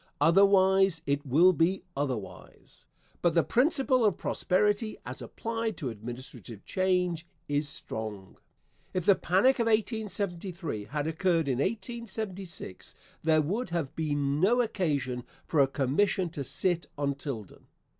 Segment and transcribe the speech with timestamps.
[0.19, 2.87] Otherwise it will be otherwise.
[3.21, 8.37] But the principle of prosperity as applied to administrative change is strong.
[8.95, 15.23] If the panic of 1873 had occurred in 1876 there would have been no occasion
[15.45, 17.67] for a commission to sit on Tilden.